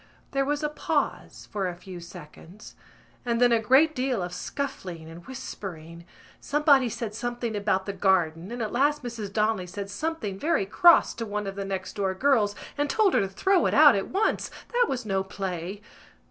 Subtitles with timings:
[0.31, 2.73] There was a pause for a few seconds;
[3.23, 6.05] and then a great deal of scuffling and whispering.
[6.39, 11.13] Somebody said something about the garden, and at last Mrs Donnelly said something very cross
[11.13, 14.07] to one of the next door girls and told her to throw it out at
[14.07, 15.83] once: that was no play.